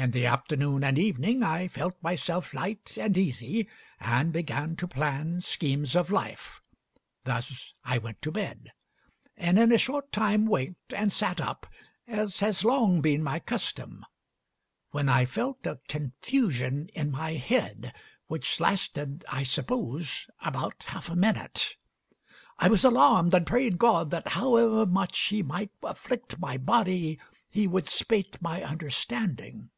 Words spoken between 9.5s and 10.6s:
in a short time